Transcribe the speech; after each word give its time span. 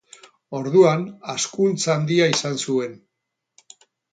Orduan 0.59 1.03
hazkuntza 1.33 1.93
handia 1.99 2.31
izan 2.39 2.59
zuen. 2.65 2.99